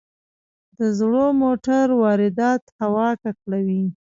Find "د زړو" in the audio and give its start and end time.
0.77-1.25